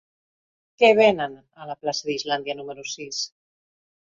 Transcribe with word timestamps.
Què 0.83 0.89
venen 0.99 1.35
a 1.37 1.67
la 1.73 1.77
plaça 1.81 2.09
d'Islàndia 2.09 2.59
número 2.63 2.87
sis? 2.97 3.21